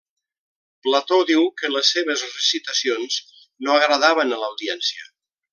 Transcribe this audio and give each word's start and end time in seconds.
Plató 0.85 1.19
diu 1.31 1.43
que 1.61 1.69
les 1.75 1.91
seves 1.97 2.25
recitacions 2.31 3.21
no 3.67 3.79
agradaven 3.79 4.35
a 4.39 4.45
l'audiència. 4.47 5.11